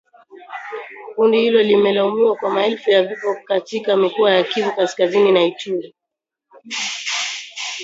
[1.15, 5.95] Kundi hilo limelaumiwa kwa maelfu ya vifo katika mikoa ya Kivu Kaskazini na Ituri